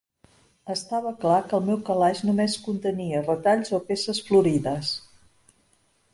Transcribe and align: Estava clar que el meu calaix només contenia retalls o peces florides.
Estava 0.75 1.11
clar 1.25 1.37
que 1.51 1.55
el 1.57 1.67
meu 1.67 1.77
calaix 1.89 2.21
només 2.31 2.57
contenia 2.69 3.21
retalls 3.29 3.75
o 3.81 3.83
peces 3.93 4.25
florides. 4.31 4.97